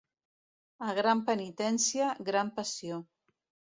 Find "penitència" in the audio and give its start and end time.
1.29-2.09